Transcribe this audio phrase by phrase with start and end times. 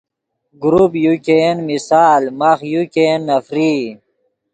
[0.61, 3.79] گروپ یو ګئین مثال ماخ یو ګئین نفرئی